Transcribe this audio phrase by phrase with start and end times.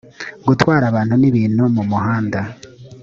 [0.47, 2.39] gutwara abantu n’ ibintu mu muhanda